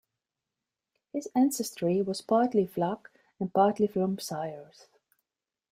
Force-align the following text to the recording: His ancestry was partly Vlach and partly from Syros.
His 1.13 1.29
ancestry 1.35 2.01
was 2.01 2.21
partly 2.21 2.65
Vlach 2.65 3.05
and 3.39 3.53
partly 3.53 3.85
from 3.85 4.17
Syros. 4.17 4.87